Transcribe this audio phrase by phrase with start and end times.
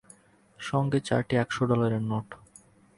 [0.59, 2.27] সঙ্গে চারটি এক শ ডলারের নোট।